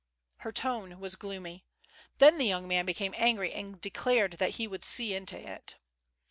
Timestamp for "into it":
5.13-5.75